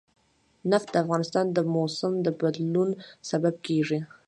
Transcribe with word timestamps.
نفت 0.71 0.87
د 0.91 0.95
افغانستان 1.03 1.45
د 1.51 1.57
موسم 1.75 2.13
د 2.25 2.27
بدلون 2.41 2.89
سبب 3.29 3.55
کېږي. 3.67 3.99